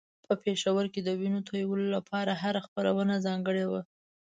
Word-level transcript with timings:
په 0.25 0.33
پېښور 0.43 0.85
کې 0.93 1.01
د 1.03 1.09
وينو 1.19 1.45
تویولو 1.47 1.85
لپاره 1.95 2.31
هره 2.41 2.59
خپرونه 2.67 3.13
ځانګړې 3.25 3.65
وه. 3.71 3.81